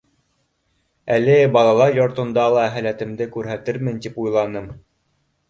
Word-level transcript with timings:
Әле 1.17 1.35
балалар 1.57 1.99
йортонда 1.99 2.47
ла 2.57 2.65
һәләтемде 2.77 3.29
күрһәтермен, 3.37 4.03
тип 4.09 4.19
уйланым. 4.27 4.69